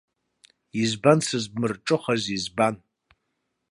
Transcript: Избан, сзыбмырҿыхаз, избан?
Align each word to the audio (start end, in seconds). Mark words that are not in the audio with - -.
Избан, 0.81 1.19
сзыбмырҿыхаз, 1.27 2.23
избан? 2.37 2.75